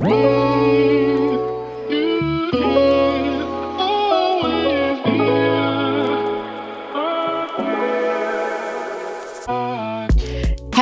Whoa! 0.00 0.49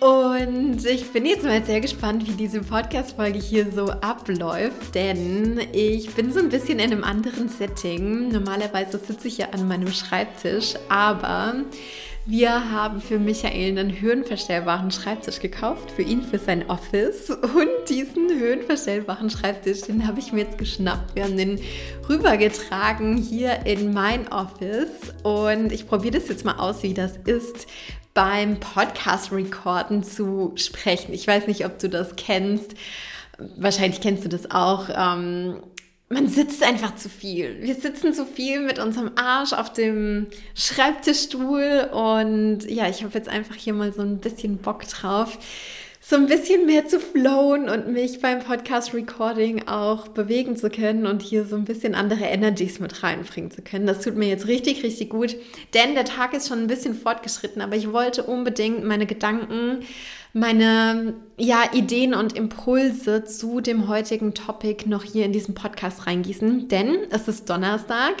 Und 0.00 0.86
ich 0.86 1.12
bin 1.12 1.26
jetzt 1.26 1.42
mal 1.42 1.64
sehr 1.64 1.80
gespannt, 1.80 2.24
wie 2.28 2.32
diese 2.32 2.60
Podcast-Folge 2.60 3.40
hier 3.40 3.72
so 3.72 3.90
abläuft, 3.90 4.94
denn 4.94 5.60
ich 5.72 6.14
bin 6.14 6.32
so 6.32 6.38
ein 6.38 6.50
bisschen 6.50 6.78
in 6.78 6.92
einem 6.92 7.02
anderen 7.02 7.48
Setting. 7.48 8.28
Normalerweise 8.28 8.98
sitze 8.98 9.26
ich 9.26 9.38
ja 9.38 9.48
an 9.50 9.66
meinem 9.66 9.90
Schreibtisch, 9.90 10.74
aber 10.88 11.64
wir 12.30 12.70
haben 12.70 13.00
für 13.00 13.18
Michael 13.18 13.78
einen 13.78 14.02
höhenverstellbaren 14.02 14.90
Schreibtisch 14.90 15.40
gekauft, 15.40 15.90
für 15.90 16.02
ihn, 16.02 16.22
für 16.22 16.38
sein 16.38 16.68
Office. 16.68 17.30
Und 17.30 17.88
diesen 17.88 18.28
höhenverstellbaren 18.28 19.30
Schreibtisch, 19.30 19.80
den 19.80 20.06
habe 20.06 20.20
ich 20.20 20.30
mir 20.34 20.42
jetzt 20.42 20.58
geschnappt. 20.58 21.14
Wir 21.14 21.24
haben 21.24 21.38
den 21.38 21.58
rübergetragen 22.06 23.16
hier 23.16 23.64
in 23.64 23.94
mein 23.94 24.30
Office. 24.30 25.14
Und 25.22 25.72
ich 25.72 25.88
probiere 25.88 26.18
das 26.18 26.28
jetzt 26.28 26.44
mal 26.44 26.58
aus, 26.58 26.82
wie 26.82 26.92
das 26.92 27.16
ist, 27.24 27.66
beim 28.18 28.58
Podcast-Recorden 28.58 30.02
zu 30.02 30.50
sprechen. 30.56 31.14
Ich 31.14 31.24
weiß 31.28 31.46
nicht, 31.46 31.64
ob 31.64 31.78
du 31.78 31.88
das 31.88 32.16
kennst. 32.16 32.74
Wahrscheinlich 33.56 34.00
kennst 34.00 34.24
du 34.24 34.28
das 34.28 34.50
auch. 34.50 34.88
Ähm, 34.88 35.62
man 36.08 36.26
sitzt 36.26 36.64
einfach 36.64 36.96
zu 36.96 37.08
viel. 37.08 37.62
Wir 37.62 37.76
sitzen 37.76 38.12
zu 38.12 38.26
viel 38.26 38.58
mit 38.58 38.80
unserem 38.80 39.12
Arsch 39.14 39.52
auf 39.52 39.72
dem 39.72 40.26
Schreibtischstuhl 40.56 41.90
und 41.92 42.68
ja, 42.68 42.88
ich 42.88 43.04
habe 43.04 43.14
jetzt 43.14 43.28
einfach 43.28 43.54
hier 43.54 43.72
mal 43.72 43.92
so 43.92 44.02
ein 44.02 44.18
bisschen 44.18 44.58
Bock 44.58 44.82
drauf, 44.88 45.38
so 46.08 46.16
ein 46.16 46.24
bisschen 46.24 46.64
mehr 46.64 46.88
zu 46.88 47.00
flowen 47.00 47.68
und 47.68 47.88
mich 47.92 48.22
beim 48.22 48.38
Podcast-Recording 48.38 49.68
auch 49.68 50.08
bewegen 50.08 50.56
zu 50.56 50.70
können 50.70 51.06
und 51.06 51.20
hier 51.20 51.44
so 51.44 51.54
ein 51.54 51.66
bisschen 51.66 51.94
andere 51.94 52.24
Energies 52.24 52.80
mit 52.80 53.02
reinbringen 53.02 53.50
zu 53.50 53.60
können. 53.60 53.86
Das 53.86 54.00
tut 54.00 54.16
mir 54.16 54.26
jetzt 54.26 54.46
richtig, 54.46 54.82
richtig 54.82 55.10
gut, 55.10 55.36
denn 55.74 55.94
der 55.94 56.06
Tag 56.06 56.32
ist 56.32 56.48
schon 56.48 56.60
ein 56.60 56.66
bisschen 56.66 56.94
fortgeschritten, 56.94 57.60
aber 57.60 57.76
ich 57.76 57.92
wollte 57.92 58.22
unbedingt 58.22 58.84
meine 58.84 59.04
Gedanken, 59.04 59.80
meine 60.32 61.12
ja, 61.36 61.64
Ideen 61.74 62.14
und 62.14 62.34
Impulse 62.34 63.24
zu 63.24 63.60
dem 63.60 63.86
heutigen 63.86 64.32
Topic 64.32 64.88
noch 64.88 65.04
hier 65.04 65.26
in 65.26 65.32
diesen 65.32 65.54
Podcast 65.54 66.06
reingießen, 66.06 66.68
denn 66.68 67.00
es 67.10 67.28
ist 67.28 67.50
Donnerstag. 67.50 68.14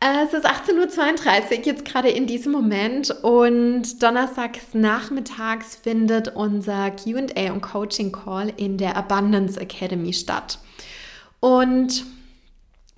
Es 0.00 0.34
ist 0.34 0.46
18.32 0.46 1.58
Uhr 1.60 1.64
jetzt 1.64 1.84
gerade 1.84 2.10
in 2.10 2.26
diesem 2.26 2.52
Moment 2.52 3.10
und 3.22 4.02
donnerstags 4.02 4.74
nachmittags 4.74 5.76
findet 5.76 6.28
unser 6.34 6.90
QA 6.90 7.52
und 7.52 7.62
Coaching 7.62 8.12
Call 8.12 8.52
in 8.56 8.76
der 8.76 8.96
Abundance 8.96 9.58
Academy 9.58 10.12
statt. 10.12 10.58
Und 11.40 12.04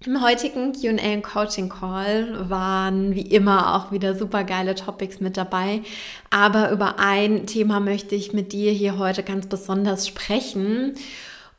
im 0.04 0.22
heutigen 0.22 0.72
QA 0.72 1.14
und 1.14 1.22
Coaching 1.22 1.68
Call 1.68 2.50
waren 2.50 3.14
wie 3.14 3.22
immer 3.22 3.74
auch 3.74 3.92
wieder 3.92 4.14
super 4.14 4.44
geile 4.44 4.74
Topics 4.74 5.20
mit 5.20 5.36
dabei. 5.36 5.82
Aber 6.30 6.70
über 6.70 6.98
ein 6.98 7.46
Thema 7.46 7.80
möchte 7.80 8.14
ich 8.14 8.32
mit 8.32 8.52
dir 8.52 8.72
hier 8.72 8.98
heute 8.98 9.22
ganz 9.22 9.46
besonders 9.46 10.06
sprechen. 10.06 10.94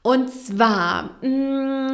Und 0.08 0.30
zwar 0.30 1.18
mh, 1.22 1.28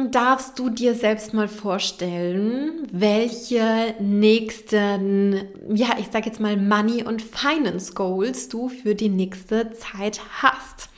mm, 0.04 0.10
darfst 0.12 0.56
du 0.60 0.70
dir 0.70 0.94
selbst 0.94 1.34
mal 1.34 1.48
vorstellen, 1.48 2.86
welche 2.92 3.96
nächsten, 3.98 5.48
ja, 5.74 5.96
ich 5.98 6.12
sage 6.12 6.26
jetzt 6.26 6.38
mal 6.38 6.56
Money 6.56 7.02
und 7.02 7.20
Finance 7.20 7.92
Goals 7.92 8.48
du 8.48 8.68
für 8.68 8.94
die 8.94 9.08
nächste 9.08 9.72
Zeit 9.72 10.20
hast. 10.40 10.90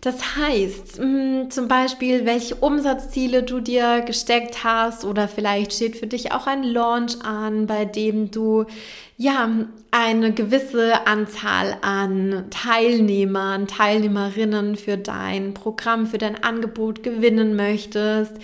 Das 0.00 0.36
heißt, 0.36 1.00
mh, 1.00 1.06
mm, 1.06 1.50
zum 1.50 1.66
Beispiel, 1.66 2.24
welche 2.26 2.54
Umsatzziele 2.54 3.42
du 3.42 3.58
dir 3.58 4.02
gesteckt 4.02 4.62
hast 4.62 5.04
oder 5.04 5.26
vielleicht 5.26 5.72
steht 5.72 5.96
für 5.96 6.06
dich 6.06 6.30
auch 6.30 6.46
ein 6.46 6.62
Launch 6.62 7.24
an, 7.24 7.66
bei 7.66 7.84
dem 7.84 8.30
du 8.30 8.66
ja 9.16 9.48
eine 9.90 10.32
gewisse 10.32 11.06
Anzahl 11.06 11.78
an 11.80 12.46
Teilnehmern, 12.50 13.66
Teilnehmerinnen 13.66 14.76
für 14.76 14.98
dein 14.98 15.54
Programm, 15.54 16.06
für 16.06 16.18
dein 16.18 16.42
Angebot 16.42 17.02
gewinnen 17.02 17.56
möchtest 17.56 18.34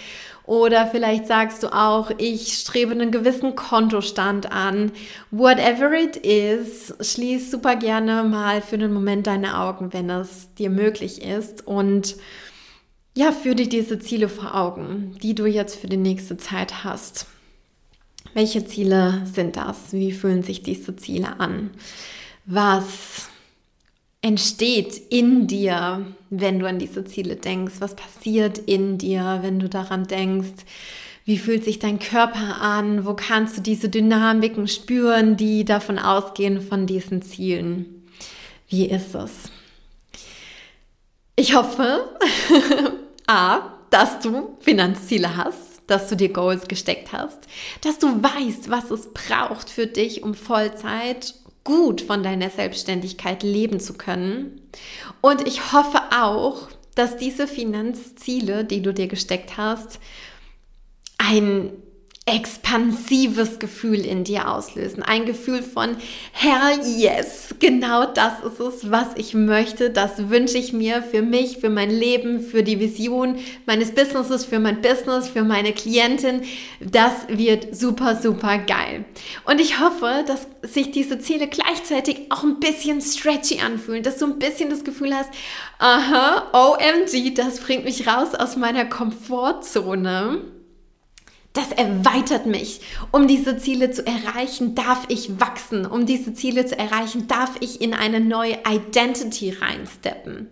oder 0.45 0.87
vielleicht 0.87 1.27
sagst 1.27 1.63
du 1.63 1.69
auch, 1.69 2.11
ich 2.19 2.55
strebe 2.55 2.93
einen 2.93 3.13
gewissen 3.13 3.55
Kontostand 3.55 4.51
an. 4.51 4.93
Whatever 5.31 5.93
it 5.93 6.17
is, 6.17 6.93
schließ 7.01 7.51
super 7.51 7.77
gerne 7.77 8.25
mal 8.25 8.61
für 8.61 8.75
einen 8.75 8.93
Moment 8.93 9.27
deine 9.29 9.59
Augen, 9.59 9.93
wenn 9.93 10.11
es 10.11 10.53
dir 10.55 10.71
möglich 10.71 11.23
ist. 11.23 11.67
Und 11.67 12.17
ja, 13.15 13.31
führe 13.31 13.57
dir 13.57 13.69
diese 13.69 13.99
Ziele 13.99 14.29
vor 14.29 14.55
Augen, 14.55 15.15
die 15.23 15.35
du 15.35 15.47
jetzt 15.47 15.77
für 15.77 15.87
die 15.87 15.97
nächste 15.97 16.37
Zeit 16.37 16.83
hast. 16.83 17.27
Welche 18.35 18.65
Ziele 18.65 19.23
sind 19.33 19.57
das? 19.57 19.93
Wie 19.93 20.13
fühlen 20.13 20.43
sich 20.43 20.63
diese 20.63 20.97
Ziele 20.97 21.39
an? 21.39 21.71
Was 22.47 23.29
entsteht 24.23 25.01
in 25.11 25.47
dir, 25.47 26.07
wenn 26.31 26.59
du 26.59 26.67
an 26.67 26.79
diese 26.79 27.05
Ziele 27.05 27.37
denkst? 27.37 27.75
Was 27.81 27.95
passiert 27.95 28.59
in 28.59 28.97
dir, 28.97 29.41
wenn 29.43 29.59
du 29.59 29.69
daran 29.69 30.07
denkst? 30.07 30.65
Wie 31.25 31.39
fühlt 31.39 31.65
sich 31.65 31.79
dein 31.79 31.99
Körper 31.99 32.61
an? 32.61 33.05
Wo 33.05 33.15
kannst 33.15 33.59
du 33.59 33.61
diese 33.61 33.89
Dynamiken 33.89 34.67
spüren, 34.67 35.37
die 35.37 35.65
davon 35.65 35.99
ausgehen 35.99 36.61
von 36.61 36.87
diesen 36.87 37.23
Zielen? 37.23 38.09
Wie 38.69 38.87
ist 38.87 39.15
es? 39.15 39.51
Ich 41.37 41.55
hoffe, 41.55 42.17
a, 43.27 43.73
dass 43.91 44.21
du 44.21 44.57
Finanzziele 44.61 45.37
hast, 45.37 45.72
dass 45.87 46.09
du 46.09 46.17
dir 46.17 46.33
Goals 46.33 46.69
gesteckt 46.69 47.13
hast, 47.13 47.39
dass 47.83 47.99
du 47.99 48.23
weißt, 48.23 48.71
was 48.71 48.91
es 48.91 49.13
braucht 49.13 49.69
für 49.69 49.87
dich, 49.87 50.23
um 50.23 50.35
Vollzeit 50.35 51.35
gut 51.65 52.01
von 52.01 52.23
deiner 52.23 52.51
Selbstständigkeit 52.51 53.43
leben 53.43 53.81
zu 53.81 53.95
können. 53.95 54.61
Und 55.21 55.47
ich 55.47 55.73
hoffe 55.73 56.01
auch, 56.15 56.69
dass 56.95 57.17
diese 57.17 57.47
Finanzziele, 57.47 58.65
die 58.65 58.83
du 58.83 58.93
dir 58.93 59.07
gesteckt 59.07 59.57
hast, 59.57 59.99
ein 61.19 61.73
expansives 62.25 63.59
Gefühl 63.59 64.07
in 64.07 64.23
dir 64.23 64.49
auslösen. 64.49 65.03
Ein 65.03 65.27
Gefühl 65.27 65.61
von, 65.61 65.97
Herr, 66.31 66.79
yes, 66.85 67.57
genau 67.59 68.07
das 68.07 68.35
ist 68.45 68.61
es, 68.61 68.91
was 68.93 69.09
ich 69.17 69.35
möchte. 69.35 69.91
Das 69.91 70.29
wünsche 70.31 70.57
ich 70.57 70.73
mir 70.73 71.03
für 71.03 71.23
mich, 71.23 71.59
für 71.59 71.69
mein 71.69 71.91
Leben, 71.91 72.41
für 72.41 72.63
die 72.63 72.79
Vision 72.79 73.39
meines 73.67 73.91
Businesses, 73.91 74.45
für 74.45 74.61
mein 74.61 74.81
Business, 74.83 75.29
für 75.29 75.43
meine 75.43 75.73
Klientin. 75.73 76.43
Das 76.79 77.27
wird 77.27 77.75
super, 77.75 78.15
super 78.15 78.59
geil. 78.59 79.05
Und 79.45 79.61
ich 79.61 79.81
hoffe, 79.81 80.25
dass 80.25 80.47
sich 80.63 80.93
diese 80.93 81.19
Ziele 81.19 81.49
gleichzeitig 81.49 82.31
auch 82.31 82.45
ein 82.45 82.61
bisschen 82.61 83.01
stretchy 83.01 83.61
anfühlen, 83.61 84.05
dass 84.05 84.19
du 84.19 84.27
ein 84.27 84.39
bisschen 84.39 84.71
das 84.71 84.85
Gefühl 84.85 85.13
hast, 85.13 85.31
aha, 85.81 86.51
OMG, 86.53 87.35
das 87.35 87.59
bringt 87.59 87.85
mich 87.85 88.07
raus 88.07 88.37
aus 88.37 88.55
meiner 88.57 88.85
Komfortzone 88.85 90.62
das 91.53 91.71
erweitert 91.73 92.47
mich. 92.47 92.81
Um 93.11 93.29
diese 93.29 93.59
Ziele 93.59 93.91
zu 93.91 94.07
erreichen, 94.07 94.75
darf 94.75 95.05
ich 95.09 95.39
wachsen. 95.39 95.85
Um 95.85 96.07
diese 96.07 96.33
Ziele 96.33 96.65
zu 96.65 96.79
erreichen, 96.79 97.29
darf 97.29 97.57
ich 97.61 97.81
in 97.81 97.93
eine 97.93 98.21
neue 98.21 98.59
Identity 98.67 99.51
reinsteppen. 99.51 100.49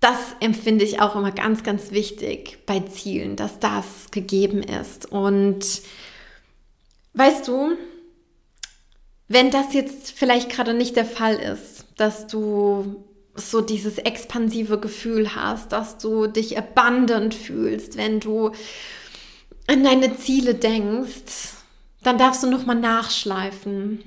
Das 0.00 0.18
empfinde 0.40 0.84
ich 0.84 1.00
auch 1.00 1.16
immer 1.16 1.30
ganz, 1.30 1.62
ganz 1.62 1.90
wichtig 1.92 2.58
bei 2.66 2.80
Zielen, 2.80 3.36
dass 3.36 3.58
das 3.58 4.10
gegeben 4.10 4.62
ist. 4.62 5.10
Und 5.10 5.64
weißt 7.14 7.48
du, 7.48 7.72
wenn 9.28 9.50
das 9.50 9.72
jetzt 9.72 10.10
vielleicht 10.12 10.50
gerade 10.50 10.74
nicht 10.74 10.96
der 10.96 11.04
Fall 11.04 11.36
ist, 11.36 11.84
dass 11.96 12.26
du 12.26 13.04
so 13.34 13.60
dieses 13.60 13.98
expansive 13.98 14.78
Gefühl 14.80 15.34
hast, 15.34 15.72
dass 15.72 15.98
du 15.98 16.26
dich 16.26 16.58
abundant 16.58 17.34
fühlst, 17.34 17.96
wenn 17.96 18.20
du 18.20 18.52
an 19.70 19.84
deine 19.84 20.16
Ziele 20.16 20.54
denkst, 20.54 21.54
dann 22.02 22.18
darfst 22.18 22.42
du 22.42 22.50
noch 22.50 22.66
mal 22.66 22.74
nachschleifen. 22.74 24.02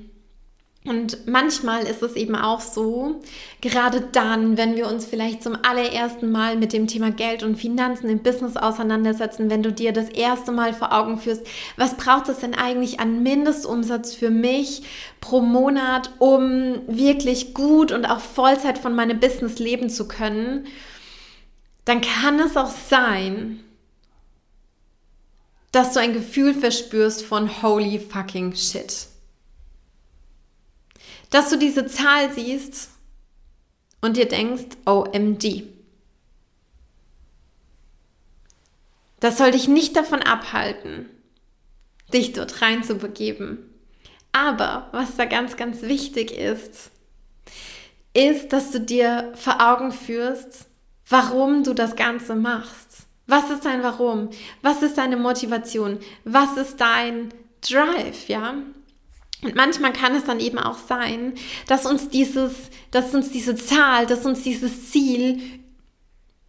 Und 0.86 1.26
manchmal 1.28 1.84
ist 1.84 2.04
es 2.04 2.18
eben 2.18 2.36
auch 2.36 2.60
so, 2.60 3.22
gerade 3.62 4.02
dann, 4.02 4.58
wenn 4.58 4.76
wir 4.76 4.88
uns 4.88 5.06
vielleicht 5.06 5.42
zum 5.42 5.58
allerersten 5.64 6.30
Mal 6.30 6.58
mit 6.58 6.74
dem 6.74 6.88
Thema 6.88 7.10
Geld 7.12 7.42
und 7.42 7.56
Finanzen 7.56 8.10
im 8.10 8.20
Business 8.20 8.58
auseinandersetzen, 8.58 9.50
wenn 9.50 9.64
du 9.64 9.72
dir 9.72 9.94
das 9.94 10.10
erste 10.10 10.52
Mal 10.52 10.74
vor 10.74 10.92
Augen 10.92 11.18
führst, 11.18 11.48
was 11.78 11.96
braucht 11.96 12.28
es 12.28 12.40
denn 12.40 12.54
eigentlich 12.54 13.00
an 13.00 13.24
Mindestumsatz 13.24 14.14
für 14.14 14.30
mich 14.30 14.82
pro 15.22 15.40
Monat, 15.40 16.12
um 16.20 16.82
wirklich 16.88 17.54
gut 17.54 17.94
und 17.94 18.06
auch 18.06 18.20
Vollzeit 18.20 18.78
von 18.78 18.94
meinem 18.94 19.22
Business 19.22 19.60
leben 19.60 19.90
zu 19.90 20.10
können, 20.10 20.68
dann 21.86 22.02
kann 22.02 22.42
es 22.42 22.58
auch 22.58 22.72
sein, 22.90 23.64
dass 25.74 25.92
du 25.92 26.00
ein 26.00 26.14
Gefühl 26.14 26.54
verspürst 26.54 27.26
von 27.26 27.62
holy 27.62 28.00
fucking 28.00 28.56
shit 28.56 29.08
dass 31.34 31.50
du 31.50 31.58
diese 31.58 31.88
Zahl 31.88 32.32
siehst 32.32 32.90
und 34.02 34.18
dir 34.18 34.28
denkst, 34.28 34.78
OMG. 34.86 35.64
Das 39.20 39.40
soll 39.40 39.50
dich 39.50 39.68
nicht 39.68 39.96
davon 39.96 40.22
abhalten, 40.22 41.10
dich 42.14 42.34
dort 42.34 42.62
reinzubegeben. 42.62 43.58
Aber 44.32 44.90
was 44.92 45.16
da 45.16 45.26
ganz, 45.26 45.58
ganz 45.58 45.82
wichtig 45.82 46.38
ist, 46.38 46.92
ist, 48.14 48.54
dass 48.54 48.70
du 48.70 48.80
dir 48.80 49.34
vor 49.34 49.60
Augen 49.60 49.92
führst, 49.92 50.68
warum 51.10 51.64
du 51.64 51.74
das 51.74 51.96
Ganze 51.96 52.36
machst. 52.36 52.93
Was 53.28 53.50
ist 53.50 53.66
dein 53.66 53.84
Warum? 53.84 54.30
Was 54.62 54.82
ist 54.82 54.98
deine 54.98 55.18
Motivation? 55.18 56.00
Was 56.26 56.58
ist 56.58 56.82
dein 56.82 57.34
Drive, 57.62 58.28
ja? 58.28 58.56
Und 59.42 59.56
manchmal 59.56 59.94
kann 59.94 60.16
es 60.16 60.24
dann 60.24 60.40
eben 60.40 60.58
auch 60.58 60.78
sein, 60.78 61.34
dass 61.68 61.86
uns 61.86 62.10
dieses, 62.10 62.54
dass 62.92 63.14
uns 63.14 63.30
diese 63.32 63.56
Zahl, 63.56 64.06
dass 64.06 64.26
uns 64.26 64.44
dieses 64.44 64.92
Ziel 64.92 65.42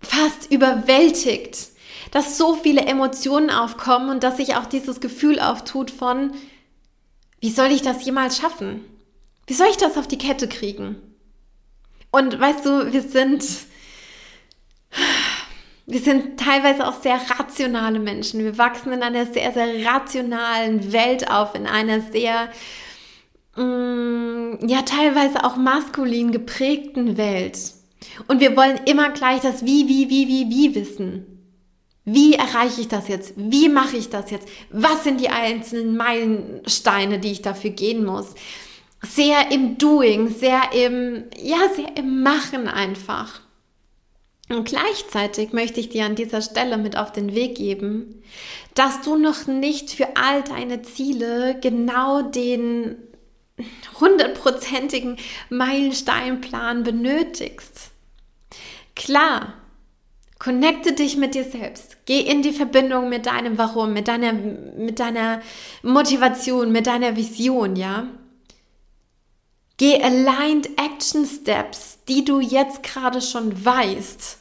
fast 0.01 0.51
überwältigt, 0.53 1.71
dass 2.13 2.39
so 2.39 2.55
viele 2.55 2.83
Emotionen 2.83 3.51
aufkommen 3.51 4.11
und 4.11 4.23
dass 4.23 4.37
sich 4.37 4.55
auch 4.55 4.67
dieses 4.67 5.01
Gefühl 5.01 5.41
auftut 5.41 5.91
von, 5.91 6.33
wie 7.41 7.51
soll 7.51 7.73
ich 7.73 7.83
das 7.83 8.05
jemals 8.05 8.39
schaffen? 8.39 8.85
Wie 9.47 9.55
soll 9.55 9.67
ich 9.71 9.77
das 9.77 9.97
auf 9.97 10.07
die 10.07 10.19
Kette 10.19 10.49
kriegen? 10.49 10.97
Und 12.11 12.39
weißt 12.39 12.65
du, 12.65 12.93
wir 12.93 13.03
sind, 13.03 13.45
wir 15.87 16.01
sind 16.01 16.41
teilweise 16.41 16.87
auch 16.87 17.01
sehr 17.01 17.21
rationale 17.39 17.99
Menschen. 17.99 18.41
Wir 18.41 18.57
wachsen 18.59 18.93
in 18.93 19.03
einer 19.03 19.27
sehr, 19.27 19.53
sehr 19.53 19.85
rationalen 19.85 20.93
Welt 20.93 21.31
auf, 21.31 21.55
in 21.55 21.67
einer 21.67 22.01
sehr 22.01 22.49
Mm, 23.57 24.67
ja 24.67 24.83
teilweise 24.83 25.45
auch 25.45 25.57
maskulin 25.57 26.33
geprägten 26.33 27.17
Welt. 27.17 27.59
Und 28.27 28.41
wir 28.41 28.57
wollen 28.57 28.81
immer 28.87 29.11
gleich 29.11 29.41
das 29.41 29.65
Wie, 29.65 29.89
wie, 29.89 30.11
wie, 30.11 30.29
wie, 30.29 30.51
wie 30.51 30.75
wissen. 30.75 31.27
Wie 32.05 32.35
erreiche 32.35 32.83
ich 32.83 32.89
das 32.89 33.09
jetzt? 33.09 33.33
Wie 33.37 33.69
mache 33.69 33.97
ich 33.97 34.11
das 34.11 34.31
jetzt? 34.31 34.49
Was 34.71 35.05
sind 35.05 35.21
die 35.21 35.31
einzelnen 35.31 35.97
Meilensteine, 35.97 37.19
die 37.19 37.33
ich 37.33 37.43
dafür 37.43 37.71
gehen 37.71 38.05
muss? 38.05 38.35
Sehr 39.03 39.51
im 39.51 39.79
Doing, 39.79 40.29
sehr 40.29 40.73
im, 40.73 41.25
ja, 41.41 41.69
sehr 41.75 41.97
im 41.97 42.23
Machen 42.23 42.69
einfach. 42.69 43.41
Und 44.49 44.67
gleichzeitig 44.67 45.53
möchte 45.53 45.81
ich 45.81 45.89
dir 45.89 46.05
an 46.05 46.17
dieser 46.17 46.43
Stelle 46.43 46.77
mit 46.77 46.99
auf 46.99 47.13
den 47.13 47.35
Weg 47.35 47.57
geben, 47.57 48.23
dass 48.75 49.01
du 49.01 49.17
noch 49.17 49.47
nicht 49.47 49.91
für 49.91 50.17
all 50.17 50.43
deine 50.43 50.83
Ziele 50.83 51.59
genau 51.61 52.23
den 52.23 52.97
hundertprozentigen 54.01 55.17
Meilensteinplan 55.49 56.83
benötigst. 56.83 57.91
Klar, 58.95 59.55
connecte 60.39 60.93
dich 60.93 61.17
mit 61.17 61.35
dir 61.35 61.45
selbst. 61.45 61.97
Geh 62.05 62.21
in 62.21 62.43
die 62.43 62.53
Verbindung 62.53 63.09
mit 63.09 63.27
deinem 63.27 63.57
Warum, 63.57 63.95
mit 63.95 64.09
deiner, 64.09 64.33
mit 64.33 65.01
deiner 65.01 65.41
Motivation, 65.83 66.71
mit 66.71 66.87
deiner 66.87 67.17
Vision, 67.17 67.77
ja? 67.77 68.09
Geh 69.77 70.01
aligned 70.03 70.69
Action 70.79 71.27
Steps, 71.27 71.99
die 72.09 72.25
du 72.25 72.41
jetzt 72.41 72.83
gerade 72.83 73.21
schon 73.21 73.65
weißt. 73.65 74.39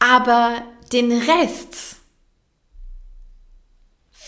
Aber 0.00 0.62
den 0.92 1.12
Rest, 1.12 1.96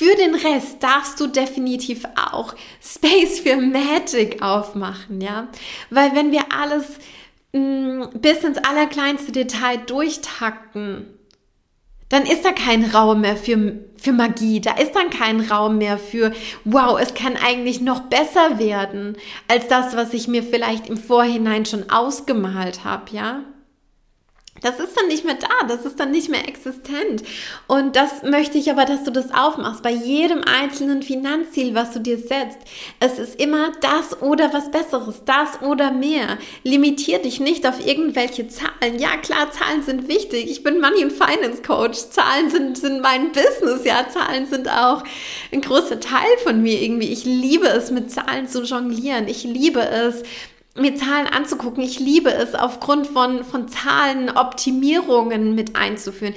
für 0.01 0.15
den 0.17 0.35
Rest 0.35 0.83
darfst 0.83 1.21
du 1.21 1.27
definitiv 1.27 2.05
auch 2.17 2.55
Space 2.83 3.41
für 3.41 3.57
Magic 3.59 4.41
aufmachen, 4.41 5.21
ja? 5.21 5.49
Weil 5.91 6.15
wenn 6.15 6.33
wir 6.33 6.53
alles 6.53 6.87
mh, 7.53 8.07
mm, 8.07 8.21
bis 8.21 8.43
ins 8.43 8.57
allerkleinste 8.59 9.31
Detail 9.33 9.77
durchtakten, 9.77 11.20
dann 12.11 12.25
ist 12.25 12.45
da 12.45 12.53
kein 12.53 12.85
Raum 12.85 13.23
mehr 13.23 13.37
für, 13.37 13.79
für 13.97 14.13
Magie, 14.13 14.61
da 14.61 14.73
ist 14.73 14.95
dann 14.95 15.09
kein 15.09 15.41
Raum 15.41 15.79
mehr 15.79 15.97
für, 15.97 16.33
wow, 16.65 17.01
es 17.01 17.15
kann 17.15 17.37
eigentlich 17.37 17.81
noch 17.81 18.01
besser 18.01 18.59
werden 18.59 19.17
als 19.49 19.69
das, 19.69 19.97
was 19.97 20.13
ich 20.13 20.29
mir 20.29 20.43
vielleicht 20.43 20.89
im 20.89 20.99
Vorhinein 20.99 21.65
schon 21.65 21.89
ausgemalt 21.89 22.85
habe, 22.85 23.05
ja? 23.13 23.45
Das 24.61 24.79
ist 24.79 24.97
dann 24.97 25.09
nicht 25.09 25.25
mehr 25.25 25.37
da, 25.37 25.67
das 25.67 25.85
ist 25.87 25.99
dann 25.99 26.11
nicht 26.11 26.29
mehr 26.29 26.47
existent. 26.47 27.23
Und 27.67 27.97
das 27.97 28.23
möchte 28.23 28.59
ich 28.59 28.71
aber, 28.71 28.85
dass 28.85 29.05
du 29.05 29.11
das 29.11 29.33
aufmachst. 29.33 29.83
Bei 29.83 29.91
jedem 29.91 30.43
einzelnen 30.45 31.03
Finanzziel, 31.03 31.75
was 31.75 31.93
du 31.93 32.01
dir 32.01 32.19
setzt, 32.19 32.59
es 33.01 33.19
ist 33.19 33.41
immer 33.41 33.73
das 33.81 34.21
oder 34.23 34.53
was 34.53 34.71
Besseres, 34.71 35.23
das 35.25 35.63
oder 35.63 35.91
mehr. 35.91 36.39
Limitier 36.63 37.21
dich 37.21 37.41
nicht 37.41 37.67
auf 37.67 37.85
irgendwelche 37.85 38.49
Zahlen. 38.49 38.99
Ja, 38.99 39.17
klar, 39.17 39.51
Zahlen 39.51 39.83
sind 39.83 40.09
wichtig. 40.09 40.51
Ich 40.51 40.63
bin 40.63 40.81
Money 40.81 41.03
and 41.05 41.13
Finance 41.13 41.63
Coach. 41.63 41.99
Zahlen 42.11 42.51
sind, 42.51 42.77
sind 42.77 43.01
mein 43.01 43.33
Business. 43.33 43.85
Ja, 43.85 44.09
Zahlen 44.09 44.47
sind 44.47 44.69
auch 44.69 45.03
ein 45.53 45.61
großer 45.61 46.01
Teil 46.01 46.37
von 46.45 46.63
mir 46.63 46.81
irgendwie. 46.81 47.13
Ich 47.13 47.25
liebe 47.25 47.67
es, 47.69 47.91
mit 47.91 48.11
Zahlen 48.11 48.49
zu 48.49 48.63
jonglieren. 48.63 49.29
Ich 49.29 49.45
liebe 49.45 49.81
es, 49.81 50.23
mir 50.77 50.95
Zahlen 50.95 51.27
anzugucken. 51.27 51.83
Ich 51.83 51.99
liebe 51.99 52.33
es, 52.33 52.55
aufgrund 52.55 53.09
von, 53.09 53.43
von 53.43 53.69
Zahlen 53.69 54.31
Optimierungen 54.31 55.55
mit 55.55 55.75
einzuführen. 55.75 56.35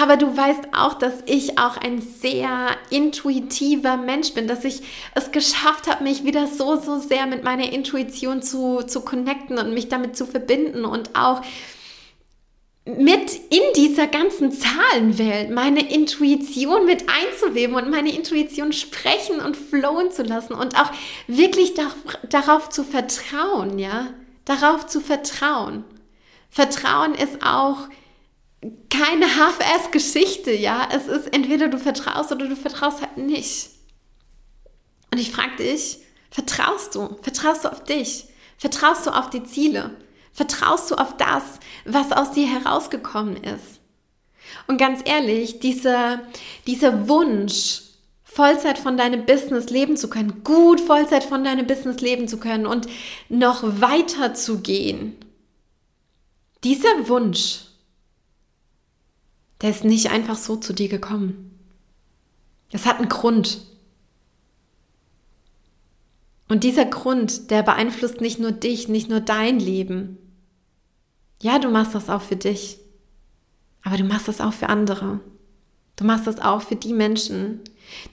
Aber 0.00 0.16
du 0.16 0.36
weißt 0.36 0.68
auch, 0.72 0.94
dass 0.94 1.14
ich 1.26 1.58
auch 1.58 1.76
ein 1.76 2.00
sehr 2.00 2.68
intuitiver 2.90 3.96
Mensch 3.96 4.34
bin, 4.34 4.46
dass 4.46 4.64
ich 4.64 4.82
es 5.14 5.32
geschafft 5.32 5.88
habe, 5.88 6.04
mich 6.04 6.24
wieder 6.24 6.46
so, 6.46 6.80
so 6.80 6.98
sehr 6.98 7.26
mit 7.26 7.42
meiner 7.42 7.72
Intuition 7.72 8.40
zu, 8.40 8.82
zu 8.82 9.00
connecten 9.00 9.58
und 9.58 9.74
mich 9.74 9.88
damit 9.88 10.16
zu 10.16 10.26
verbinden 10.26 10.84
und 10.84 11.16
auch 11.16 11.42
mit 12.84 13.34
in 13.50 13.62
dieser 13.76 14.08
ganzen 14.08 14.50
Zahlenwelt 14.50 15.50
meine 15.50 15.92
Intuition 15.92 16.84
mit 16.84 17.04
einzuweben 17.08 17.76
und 17.76 17.90
meine 17.90 18.12
Intuition 18.12 18.72
sprechen 18.72 19.38
und 19.38 19.56
flowen 19.56 20.10
zu 20.10 20.24
lassen 20.24 20.54
und 20.54 20.76
auch 20.76 20.90
wirklich 21.28 21.74
da, 21.74 21.92
darauf 22.28 22.70
zu 22.70 22.82
vertrauen, 22.82 23.78
ja, 23.78 24.12
darauf 24.44 24.86
zu 24.86 25.00
vertrauen. 25.00 25.84
Vertrauen 26.50 27.14
ist 27.14 27.42
auch 27.44 27.88
keine 28.90 29.26
Half-Ass-Geschichte, 29.36 30.52
ja. 30.52 30.88
Es 30.92 31.06
ist 31.06 31.32
entweder 31.32 31.68
du 31.68 31.78
vertraust 31.78 32.32
oder 32.32 32.48
du 32.48 32.56
vertraust 32.56 33.00
halt 33.00 33.16
nicht. 33.16 33.70
Und 35.12 35.18
ich 35.18 35.30
frage 35.30 35.56
dich, 35.56 35.98
vertraust 36.30 36.94
du? 36.94 37.16
Vertraust 37.22 37.64
du 37.64 37.70
auf 37.70 37.84
dich? 37.84 38.24
Vertraust 38.58 39.06
du 39.06 39.10
auf 39.10 39.30
die 39.30 39.44
Ziele? 39.44 39.96
Vertraust 40.32 40.90
du 40.90 40.94
auf 40.94 41.16
das, 41.16 41.42
was 41.84 42.12
aus 42.12 42.32
dir 42.32 42.46
herausgekommen 42.46 43.36
ist? 43.36 43.80
Und 44.66 44.78
ganz 44.78 45.00
ehrlich, 45.04 45.60
dieser, 45.60 46.20
dieser 46.66 47.08
Wunsch, 47.08 47.82
Vollzeit 48.24 48.78
von 48.78 48.96
deinem 48.96 49.26
Business 49.26 49.68
leben 49.68 49.96
zu 49.96 50.08
können, 50.08 50.42
gut 50.42 50.80
Vollzeit 50.80 51.24
von 51.24 51.44
deinem 51.44 51.66
Business 51.66 52.00
leben 52.00 52.28
zu 52.28 52.38
können 52.38 52.66
und 52.66 52.86
noch 53.28 53.62
weiter 53.62 54.32
zu 54.32 54.60
gehen, 54.60 55.16
dieser 56.64 57.08
Wunsch, 57.08 57.66
der 59.60 59.70
ist 59.70 59.84
nicht 59.84 60.10
einfach 60.10 60.36
so 60.36 60.56
zu 60.56 60.72
dir 60.72 60.88
gekommen. 60.88 61.58
Es 62.70 62.86
hat 62.86 62.98
einen 62.98 63.08
Grund. 63.08 63.60
Und 66.48 66.64
dieser 66.64 66.84
Grund, 66.84 67.50
der 67.50 67.62
beeinflusst 67.62 68.20
nicht 68.20 68.38
nur 68.38 68.52
dich, 68.52 68.88
nicht 68.88 69.10
nur 69.10 69.20
dein 69.20 69.58
Leben, 69.58 70.18
ja, 71.42 71.58
du 71.58 71.68
machst 71.68 71.94
das 71.94 72.08
auch 72.08 72.22
für 72.22 72.36
dich, 72.36 72.78
aber 73.82 73.96
du 73.96 74.04
machst 74.04 74.28
das 74.28 74.40
auch 74.40 74.52
für 74.52 74.68
andere. 74.68 75.18
Du 75.96 76.04
machst 76.04 76.26
das 76.26 76.38
auch 76.38 76.62
für 76.62 76.76
die 76.76 76.94
Menschen, 76.94 77.60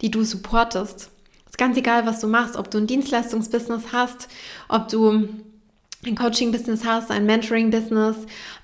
die 0.02 0.10
du 0.10 0.24
supportest. 0.24 1.12
Es 1.46 1.52
ist 1.52 1.58
ganz 1.58 1.78
egal, 1.78 2.06
was 2.08 2.20
du 2.20 2.28
machst, 2.28 2.58
ob 2.58 2.72
du 2.72 2.80
ein 2.80 2.88
Dienstleistungsbusiness 2.88 3.94
hast, 3.94 4.30
ob 4.68 4.88
du 4.90 5.30
ein 6.06 6.16
Coaching-Business 6.16 6.86
hast, 6.86 7.12
ein 7.12 7.28
Mentoring-Business 7.28 8.18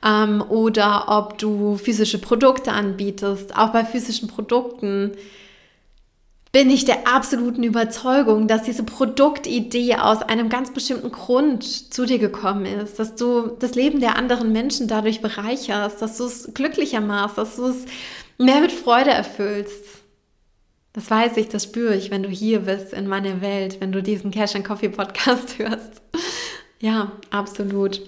ähm, 0.03 0.41
oder 0.41 1.05
ob 1.09 1.37
du 1.37 1.77
physische 1.77 2.17
Produkte 2.17 2.71
anbietest. 2.71 3.55
Auch 3.55 3.71
bei 3.71 3.85
physischen 3.85 4.27
Produkten 4.27 5.11
bin 6.55 6.69
ich 6.69 6.85
der 6.85 7.05
absoluten 7.05 7.63
Überzeugung, 7.63 8.47
dass 8.47 8.63
diese 8.63 8.83
Produktidee 8.83 9.95
aus 9.95 10.21
einem 10.21 10.47
ganz 10.47 10.71
bestimmten 10.71 11.11
Grund 11.11 11.65
zu 11.93 12.05
dir 12.05 12.17
gekommen 12.17 12.65
ist, 12.65 12.97
dass 12.97 13.15
du 13.15 13.47
das 13.59 13.75
Leben 13.75 13.99
der 13.99 14.15
anderen 14.15 14.53
Menschen 14.53 14.87
dadurch 14.87 15.19
bereicherst, 15.19 16.01
dass 16.01 16.17
du 16.17 16.23
es 16.23 16.53
glücklicher 16.53 17.01
machst, 17.01 17.37
dass 17.37 17.57
du 17.57 17.65
es 17.65 17.83
mehr 18.37 18.61
mit 18.61 18.71
Freude 18.71 19.09
erfüllst. 19.09 19.83
Das 20.93 21.11
weiß 21.11 21.35
ich, 21.35 21.49
das 21.49 21.65
spüre 21.65 21.93
ich, 21.93 22.09
wenn 22.09 22.23
du 22.23 22.29
hier 22.29 22.59
bist 22.59 22.93
in 22.93 23.05
meiner 23.05 23.41
Welt, 23.41 23.81
wenn 23.81 23.91
du 23.91 24.01
diesen 24.01 24.31
Cash 24.31 24.55
and 24.55 24.63
Coffee 24.63 24.87
Podcast 24.87 25.57
hörst. 25.59 26.01
Ja, 26.79 27.11
absolut. 27.31 27.99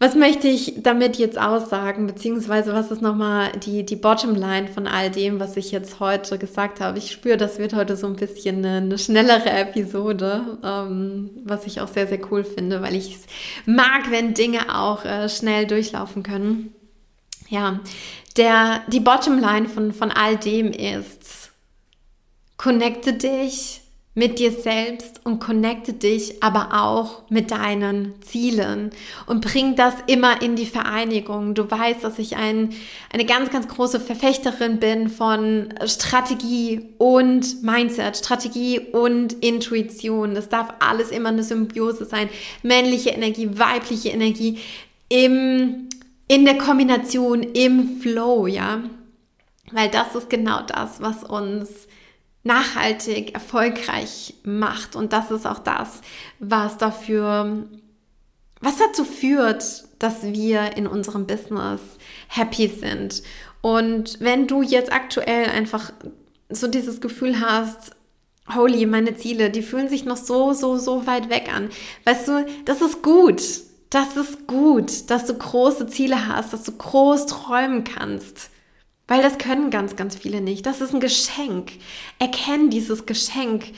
Was 0.00 0.16
möchte 0.16 0.48
ich 0.48 0.82
damit 0.82 1.16
jetzt 1.16 1.40
aussagen, 1.40 2.06
beziehungsweise 2.06 2.74
was 2.74 2.90
ist 2.90 3.00
nochmal 3.00 3.52
die, 3.64 3.86
die 3.86 3.96
Bottomline 3.96 4.68
von 4.68 4.86
all 4.86 5.10
dem, 5.10 5.38
was 5.38 5.56
ich 5.56 5.70
jetzt 5.70 6.00
heute 6.00 6.36
gesagt 6.36 6.80
habe? 6.80 6.98
Ich 6.98 7.12
spüre, 7.12 7.36
das 7.36 7.58
wird 7.58 7.74
heute 7.74 7.96
so 7.96 8.08
ein 8.08 8.16
bisschen 8.16 8.58
eine, 8.58 8.78
eine 8.78 8.98
schnellere 8.98 9.50
Episode, 9.50 10.58
ähm, 10.64 11.30
was 11.44 11.64
ich 11.66 11.80
auch 11.80 11.88
sehr, 11.88 12.08
sehr 12.08 12.20
cool 12.30 12.44
finde, 12.44 12.82
weil 12.82 12.96
ich 12.96 13.14
es 13.14 13.22
mag, 13.66 14.10
wenn 14.10 14.34
Dinge 14.34 14.74
auch 14.76 15.04
äh, 15.04 15.28
schnell 15.28 15.66
durchlaufen 15.66 16.24
können. 16.24 16.74
Ja, 17.48 17.80
der, 18.36 18.82
die 18.88 19.00
Bottomline 19.00 19.68
von, 19.68 19.92
von 19.92 20.10
all 20.10 20.36
dem 20.36 20.72
ist, 20.72 21.52
connecte 22.56 23.12
dich 23.12 23.83
mit 24.16 24.38
dir 24.38 24.52
selbst 24.52 25.20
und 25.24 25.40
connecte 25.40 25.92
dich 25.92 26.40
aber 26.42 26.68
auch 26.72 27.28
mit 27.30 27.50
deinen 27.50 28.14
Zielen 28.22 28.90
und 29.26 29.44
bring 29.44 29.74
das 29.74 29.94
immer 30.06 30.40
in 30.40 30.54
die 30.54 30.66
Vereinigung. 30.66 31.54
Du 31.54 31.68
weißt, 31.68 32.04
dass 32.04 32.20
ich 32.20 32.36
ein, 32.36 32.70
eine 33.12 33.24
ganz, 33.24 33.50
ganz 33.50 33.66
große 33.66 33.98
Verfechterin 33.98 34.78
bin 34.78 35.08
von 35.08 35.74
Strategie 35.84 36.94
und 36.98 37.64
Mindset, 37.64 38.16
Strategie 38.18 38.78
und 38.78 39.32
Intuition. 39.44 40.36
Das 40.36 40.48
darf 40.48 40.74
alles 40.78 41.10
immer 41.10 41.30
eine 41.30 41.42
Symbiose 41.42 42.04
sein. 42.04 42.28
Männliche 42.62 43.10
Energie, 43.10 43.50
weibliche 43.58 44.10
Energie 44.10 44.60
im, 45.08 45.88
in 46.28 46.44
der 46.44 46.56
Kombination, 46.56 47.42
im 47.42 48.00
Flow, 48.00 48.46
ja. 48.46 48.80
Weil 49.72 49.88
das 49.88 50.14
ist 50.14 50.30
genau 50.30 50.60
das, 50.62 51.00
was 51.00 51.24
uns 51.24 51.88
nachhaltig 52.44 53.34
erfolgreich 53.34 54.34
macht. 54.44 54.94
Und 54.94 55.12
das 55.12 55.30
ist 55.30 55.46
auch 55.46 55.58
das, 55.58 56.02
was 56.38 56.78
dafür, 56.78 57.64
was 58.60 58.76
dazu 58.76 59.04
führt, 59.04 59.84
dass 59.98 60.22
wir 60.22 60.76
in 60.76 60.86
unserem 60.86 61.26
Business 61.26 61.80
happy 62.28 62.68
sind. 62.68 63.22
Und 63.62 64.20
wenn 64.20 64.46
du 64.46 64.62
jetzt 64.62 64.92
aktuell 64.92 65.48
einfach 65.48 65.92
so 66.50 66.68
dieses 66.68 67.00
Gefühl 67.00 67.40
hast, 67.40 67.92
holy, 68.54 68.84
meine 68.84 69.16
Ziele, 69.16 69.50
die 69.50 69.62
fühlen 69.62 69.88
sich 69.88 70.04
noch 70.04 70.18
so, 70.18 70.52
so, 70.52 70.76
so 70.76 71.06
weit 71.06 71.30
weg 71.30 71.50
an. 71.52 71.70
Weißt 72.04 72.28
du, 72.28 72.46
das 72.66 72.82
ist 72.82 73.02
gut. 73.02 73.42
Das 73.88 74.16
ist 74.16 74.46
gut, 74.46 75.08
dass 75.08 75.26
du 75.26 75.34
große 75.34 75.86
Ziele 75.86 76.26
hast, 76.26 76.52
dass 76.52 76.64
du 76.64 76.72
groß 76.72 77.26
träumen 77.26 77.84
kannst. 77.84 78.50
Weil 79.06 79.22
das 79.22 79.38
können 79.38 79.70
ganz, 79.70 79.96
ganz 79.96 80.16
viele 80.16 80.40
nicht. 80.40 80.64
Das 80.64 80.80
ist 80.80 80.94
ein 80.94 81.00
Geschenk. 81.00 81.72
Erkenn 82.18 82.70
dieses 82.70 83.04
Geschenk 83.04 83.72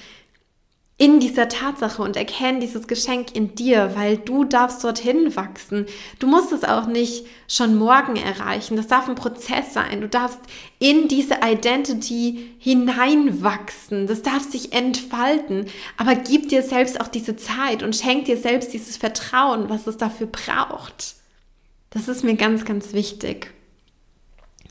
in 0.98 1.20
dieser 1.20 1.48
Tatsache 1.48 2.02
und 2.02 2.16
erkenn 2.16 2.58
dieses 2.58 2.86
Geschenk 2.86 3.34
in 3.34 3.54
dir, 3.54 3.92
weil 3.96 4.16
du 4.16 4.44
darfst 4.44 4.82
dorthin 4.82 5.36
wachsen. 5.36 5.84
Du 6.18 6.26
musst 6.26 6.52
es 6.52 6.64
auch 6.64 6.86
nicht 6.86 7.26
schon 7.48 7.76
morgen 7.76 8.16
erreichen. 8.16 8.76
Das 8.76 8.86
darf 8.86 9.06
ein 9.06 9.14
Prozess 9.14 9.74
sein. 9.74 10.00
Du 10.00 10.08
darfst 10.08 10.40
in 10.78 11.06
diese 11.08 11.40
Identity 11.44 12.54
hineinwachsen. 12.58 14.06
Das 14.06 14.22
darf 14.22 14.50
sich 14.50 14.72
entfalten. 14.72 15.66
Aber 15.98 16.14
gib 16.14 16.48
dir 16.48 16.62
selbst 16.62 16.98
auch 16.98 17.08
diese 17.08 17.36
Zeit 17.36 17.82
und 17.82 17.94
schenk 17.94 18.24
dir 18.24 18.38
selbst 18.38 18.72
dieses 18.72 18.96
Vertrauen, 18.96 19.68
was 19.68 19.86
es 19.86 19.98
dafür 19.98 20.28
braucht. 20.28 21.16
Das 21.90 22.08
ist 22.08 22.24
mir 22.24 22.36
ganz, 22.36 22.64
ganz 22.64 22.94
wichtig. 22.94 23.52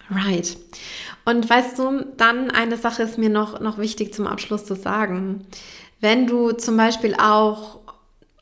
Right. 0.10 0.58
Und 1.26 1.50
weißt 1.50 1.80
du, 1.80 2.06
dann 2.18 2.52
eine 2.52 2.78
Sache 2.78 3.04
ist 3.04 3.18
mir 3.18 3.30
noch, 3.30 3.60
noch 3.60 3.78
wichtig 3.78 4.14
zum 4.14 4.28
Abschluss 4.28 4.66
zu 4.66 4.76
sagen. 4.76 5.46
Wenn 6.00 6.28
du 6.28 6.52
zum 6.52 6.78
Beispiel 6.78 7.16
auch 7.16 7.80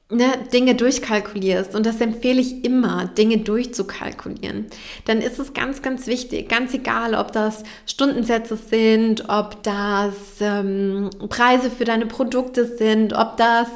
ne, 0.10 0.34
Dinge 0.52 0.76
durchkalkulierst, 0.76 1.76
und 1.76 1.86
das 1.86 2.02
empfehle 2.02 2.42
ich 2.42 2.66
immer, 2.66 3.06
Dinge 3.06 3.38
durchzukalkulieren, 3.38 4.68
dann 5.06 5.22
ist 5.22 5.40
es 5.40 5.54
ganz, 5.54 5.82
ganz 5.82 6.08
wichtig, 6.08 6.50
ganz 6.50 6.74
egal, 6.74 7.16
ob 7.16 7.32
das 7.32 7.64
Stundensätze 7.86 8.58
sind, 8.58 9.30
ob 9.30 9.64
das 9.64 10.14
ähm, 10.42 11.10
Preise 11.30 11.70
für 11.70 11.86
deine 11.86 12.06
Produkte 12.06 12.66
sind, 12.66 13.14
ob 13.14 13.38
das 13.38 13.68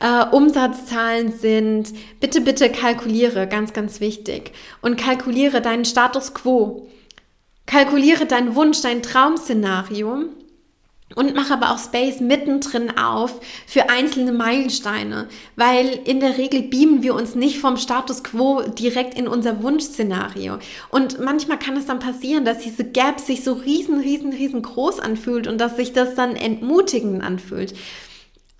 äh, 0.00 0.34
Umsatzzahlen 0.34 1.32
sind, 1.32 1.92
bitte, 2.18 2.40
bitte 2.40 2.70
kalkuliere, 2.70 3.46
ganz, 3.46 3.72
ganz 3.72 4.00
wichtig. 4.00 4.52
Und 4.82 4.96
kalkuliere 4.96 5.60
deinen 5.60 5.84
Status 5.84 6.34
quo. 6.34 6.88
Kalkuliere 7.68 8.24
deinen 8.24 8.54
Wunsch, 8.54 8.80
dein 8.80 9.02
Traumszenario 9.02 10.24
und 11.14 11.34
mach 11.34 11.50
aber 11.50 11.70
auch 11.70 11.78
Space 11.78 12.18
mittendrin 12.18 12.96
auf 12.96 13.40
für 13.66 13.90
einzelne 13.90 14.32
Meilensteine, 14.32 15.28
weil 15.54 16.00
in 16.06 16.20
der 16.20 16.38
Regel 16.38 16.62
beamen 16.62 17.02
wir 17.02 17.14
uns 17.14 17.34
nicht 17.34 17.58
vom 17.58 17.76
Status 17.76 18.24
quo 18.24 18.62
direkt 18.62 19.18
in 19.18 19.28
unser 19.28 19.62
Wunschszenario. 19.62 20.58
Und 20.88 21.20
manchmal 21.20 21.58
kann 21.58 21.76
es 21.76 21.84
dann 21.84 21.98
passieren, 21.98 22.46
dass 22.46 22.60
diese 22.60 22.84
Gap 22.84 23.20
sich 23.20 23.44
so 23.44 23.52
riesen, 23.52 24.00
riesen, 24.00 24.32
riesengroß 24.32 24.98
anfühlt 25.00 25.46
und 25.46 25.58
dass 25.58 25.76
sich 25.76 25.92
das 25.92 26.14
dann 26.14 26.36
entmutigend 26.36 27.22
anfühlt. 27.22 27.74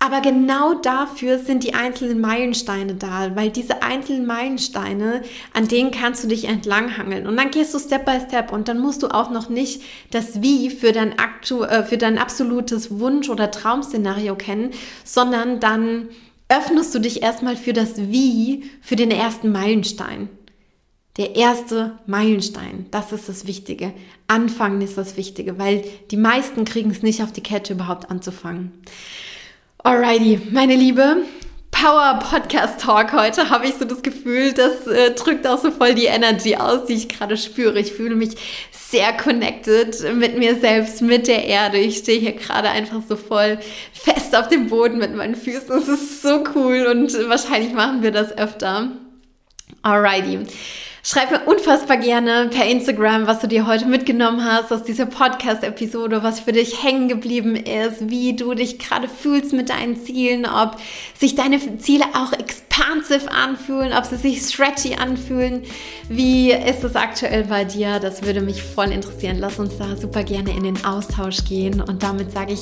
Aber 0.01 0.21
genau 0.21 0.75
dafür 0.75 1.39
sind 1.39 1.65
die 1.65 1.73
einzelnen 1.73 2.21
Meilensteine 2.21 2.95
da, 2.95 3.35
weil 3.35 3.49
diese 3.49 3.83
einzelnen 3.83 4.25
Meilensteine, 4.25 5.23
an 5.53 5.67
denen 5.67 5.91
kannst 5.91 6.23
du 6.23 6.29
dich 6.29 6.45
entlanghangeln. 6.45 7.27
Und 7.27 7.35
dann 7.35 7.51
gehst 7.51 7.73
du 7.73 7.79
Step 7.79 8.05
by 8.05 8.17
Step 8.25 8.53
und 8.53 8.69
dann 8.69 8.79
musst 8.79 9.03
du 9.03 9.07
auch 9.07 9.29
noch 9.29 9.49
nicht 9.49 9.81
das 10.11 10.41
Wie 10.41 10.69
für 10.69 10.93
dein, 10.93 11.19
aktu 11.19 11.63
äh, 11.63 11.83
für 11.83 11.97
dein 11.97 12.17
absolutes 12.17 12.97
Wunsch- 12.97 13.29
oder 13.29 13.51
Traumszenario 13.51 14.35
kennen, 14.35 14.71
sondern 15.03 15.59
dann 15.59 16.07
öffnest 16.47 16.95
du 16.95 16.99
dich 16.99 17.21
erstmal 17.21 17.57
für 17.57 17.73
das 17.73 17.97
Wie, 17.97 18.71
für 18.81 18.95
den 18.95 19.11
ersten 19.11 19.51
Meilenstein. 19.51 20.29
Der 21.17 21.35
erste 21.35 21.99
Meilenstein, 22.05 22.85
das 22.91 23.11
ist 23.11 23.27
das 23.27 23.45
Wichtige. 23.45 23.91
Anfangen 24.27 24.79
ist 24.81 24.97
das 24.97 25.17
Wichtige, 25.17 25.59
weil 25.59 25.83
die 26.09 26.17
meisten 26.17 26.63
kriegen 26.63 26.89
es 26.89 27.03
nicht 27.03 27.21
auf 27.21 27.33
die 27.33 27.43
Kette, 27.43 27.73
überhaupt 27.73 28.09
anzufangen. 28.09 28.71
Alrighty, 29.81 30.41
meine 30.51 30.75
Liebe, 30.75 31.23
Power 31.71 32.19
Podcast 32.19 32.81
Talk 32.81 33.13
heute 33.13 33.49
habe 33.49 33.65
ich 33.65 33.75
so 33.75 33.85
das 33.85 34.01
Gefühl, 34.01 34.51
das 34.51 34.85
äh, 34.87 35.11
drückt 35.11 35.47
auch 35.47 35.57
so 35.57 35.71
voll 35.71 35.95
die 35.95 36.07
Energy 36.07 36.57
aus, 36.57 36.85
die 36.87 36.95
ich 36.95 37.07
gerade 37.07 37.37
spüre. 37.37 37.79
Ich 37.79 37.93
fühle 37.93 38.15
mich 38.15 38.31
sehr 38.71 39.13
connected 39.13 40.15
mit 40.15 40.37
mir 40.37 40.59
selbst, 40.59 41.01
mit 41.01 41.27
der 41.27 41.45
Erde. 41.45 41.77
Ich 41.77 41.99
stehe 41.99 42.19
hier 42.19 42.33
gerade 42.33 42.69
einfach 42.69 43.01
so 43.07 43.15
voll 43.15 43.57
fest 43.93 44.35
auf 44.35 44.49
dem 44.49 44.67
Boden 44.67 44.97
mit 44.97 45.15
meinen 45.15 45.35
Füßen. 45.35 45.71
Es 45.77 45.87
ist 45.87 46.23
so 46.23 46.43
cool 46.55 46.85
und 46.91 47.13
wahrscheinlich 47.29 47.71
machen 47.71 48.03
wir 48.03 48.11
das 48.11 48.37
öfter. 48.37 48.91
Alrighty. 49.81 50.39
Schreib 51.11 51.31
mir 51.31 51.41
unfassbar 51.51 51.97
gerne 51.97 52.49
per 52.53 52.67
Instagram, 52.67 53.25
was 53.25 53.39
du 53.39 53.47
dir 53.47 53.65
heute 53.65 53.87
mitgenommen 53.87 54.45
hast 54.45 54.71
aus 54.71 54.83
dieser 54.83 55.07
Podcast-Episode, 55.07 56.21
was 56.21 56.39
für 56.39 56.51
dich 56.51 56.83
hängen 56.83 57.07
geblieben 57.07 57.55
ist, 57.55 58.11
wie 58.11 58.35
du 58.35 58.53
dich 58.53 58.77
gerade 58.77 59.09
fühlst 59.09 59.51
mit 59.53 59.69
deinen 59.69 59.95
Zielen, 60.05 60.45
ob 60.45 60.77
sich 61.17 61.33
deine 61.33 61.79
Ziele 61.79 62.05
auch 62.13 62.31
expansive 62.79 63.31
anfühlen, 63.31 63.93
ob 63.93 64.05
sie 64.05 64.15
sich 64.15 64.41
stretchy 64.41 64.95
anfühlen. 64.95 65.63
Wie 66.07 66.51
ist 66.51 66.83
es 66.83 66.95
aktuell 66.95 67.45
bei 67.45 67.65
dir? 67.65 67.99
Das 67.99 68.23
würde 68.23 68.41
mich 68.41 68.63
voll 68.63 68.91
interessieren. 68.91 69.37
Lass 69.39 69.59
uns 69.59 69.77
da 69.77 69.95
super 69.95 70.23
gerne 70.23 70.51
in 70.51 70.63
den 70.63 70.85
Austausch 70.85 71.43
gehen. 71.45 71.81
Und 71.81 72.03
damit 72.03 72.31
sage 72.31 72.53
ich 72.53 72.61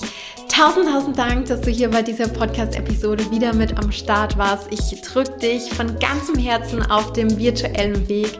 tausend, 0.49 0.87
tausend 0.87 1.17
Dank, 1.17 1.45
dass 1.47 1.61
du 1.61 1.71
hier 1.71 1.89
bei 1.89 2.01
dieser 2.01 2.27
Podcast-Episode 2.27 3.29
wieder 3.31 3.53
mit 3.53 3.77
am 3.77 3.91
Start 3.91 4.37
warst. 4.37 4.67
Ich 4.71 5.01
drücke 5.01 5.37
dich 5.39 5.69
von 5.73 5.97
ganzem 5.99 6.37
Herzen 6.37 6.81
auf 6.83 7.13
dem 7.13 7.37
virtuellen 7.37 8.07
Weg 8.09 8.39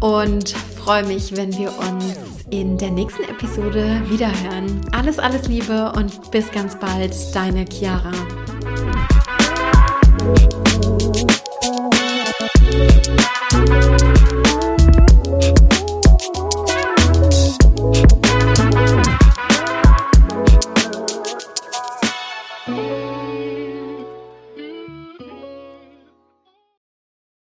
und 0.00 0.50
freue 0.50 1.04
mich, 1.04 1.36
wenn 1.36 1.56
wir 1.56 1.72
uns 1.78 2.16
in 2.50 2.76
der 2.76 2.90
nächsten 2.90 3.22
Episode 3.24 4.02
wiederhören. 4.08 4.80
Alles, 4.90 5.18
alles 5.18 5.46
Liebe 5.48 5.92
und 5.96 6.30
bis 6.30 6.50
ganz 6.50 6.78
bald, 6.78 7.14
deine 7.34 7.64
Chiara. 7.64 8.12